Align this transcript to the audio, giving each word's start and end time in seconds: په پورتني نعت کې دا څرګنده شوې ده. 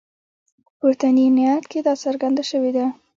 په 0.65 0.71
پورتني 0.79 1.25
نعت 1.37 1.63
کې 1.71 1.79
دا 1.87 1.93
څرګنده 2.03 2.43
شوې 2.51 2.71
ده. 2.77 2.85